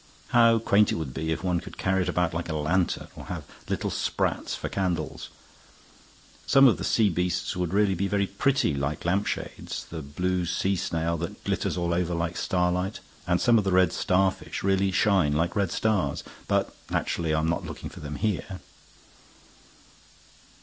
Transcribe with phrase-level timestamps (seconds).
[0.29, 3.25] "How quaint it would be if one could carry it about like a lantern, or
[3.25, 5.29] have little sprats for candles.
[6.47, 11.17] Some of the seabeasts would really be very pretty like lampshades; the blue sea snail
[11.17, 15.55] that glitters all over like starlight; and some of the red starfish really shine like
[15.55, 16.23] red stars.
[16.47, 18.59] But, naturally, I'm not looking for them here."